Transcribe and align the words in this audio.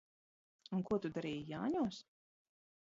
Un 0.77 0.81
ko 0.89 0.99
tu 1.03 1.11
darīji 1.19 1.47
Jāņos? 1.55 2.03